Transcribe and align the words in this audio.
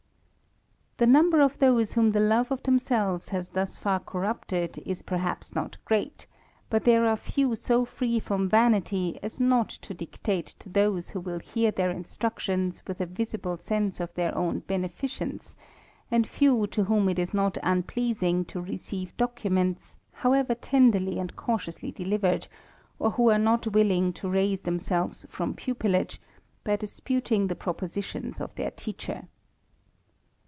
The 0.97 1.07
number 1.07 1.41
of 1.41 1.57
those 1.57 1.93
whom 1.93 2.11
the 2.11 2.19
love 2.19 2.51
of 2.51 2.61
themselves 2.61 3.29
has 3.29 3.49
thus 3.49 3.75
far 3.75 3.99
corrupted, 3.99 4.77
is 4.85 5.01
perhaps 5.01 5.55
not 5.55 5.83
great; 5.83 6.27
but 6.69 6.83
there 6.83 7.07
are 7.07 7.15
feir. 7.17 7.47
THE 7.47 7.47
RAMBLER. 7.55 7.75
eo 7.79 7.85
free 7.85 8.19
from 8.19 8.47
vanity, 8.47 9.17
as 9.23 9.39
ii^Q 9.39 9.79
tJs 9.79 9.95
dict3^.te_t9. 9.97 10.71
ihose. 10.71 11.13
whojviU 11.13 11.41
Jie^ 11.73 11.75
their 11.75 11.89
instructions 11.89 12.83
with 12.85 13.01
a 13.01 13.07
visible 13.07 13.57
sense 13.57 13.99
of 13.99 14.13
their 14.13 14.29
oT?n. 14.37 14.61
1 14.67 14.89
cenccj 14.89 15.55
and 16.11 16.27
few 16.27 16.67
to 16.67 16.83
whom 16.83 17.09
it 17.09 17.17
is 17.17 17.33
not 17.33 17.57
unpleasing 17.63 18.45
to 18.45 18.61
receivej 18.61 19.17
documents, 19.17 19.97
however 20.11 20.53
tenderly 20.53 21.17
and 21.17 21.35
cautiously 21.35 21.91
delivered, 21.91 22.47
orl 22.99 23.13
who 23.13 23.31
are 23.31 23.39
not 23.39 23.65
willing 23.65 24.13
to 24.13 24.29
raise 24.29 24.61
themselves 24.61 25.25
from 25.31 25.55
pupilage, 25.55 26.21
by 26.63 26.73
J 26.73 26.77
disputing 26.81 27.47
tRe 27.47 27.55
propositions 27.57 28.39
of 28.39 28.53
their 28.53 28.69
teacher. 28.69 29.27